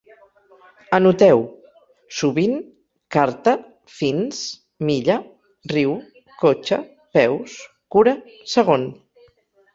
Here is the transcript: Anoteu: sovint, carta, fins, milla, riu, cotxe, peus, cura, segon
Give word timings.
Anoteu: 0.97 1.41
sovint, 2.19 2.55
carta, 3.17 3.53
fins, 3.99 4.41
milla, 4.89 5.19
riu, 5.75 5.95
cotxe, 6.41 6.81
peus, 7.19 7.61
cura, 7.99 8.17
segon 8.57 8.91